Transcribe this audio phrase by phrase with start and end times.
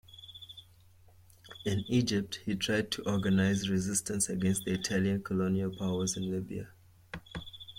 [1.63, 6.69] In Egypt, he tried to organize resistance against the Italian colonial powers in Libya.